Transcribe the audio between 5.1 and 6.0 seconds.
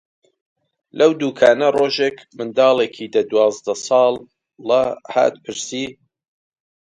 هات پرسی: